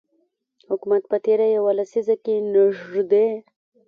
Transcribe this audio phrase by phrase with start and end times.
[0.69, 3.27] حکومت په تیره یوه لسیزه کې نږدې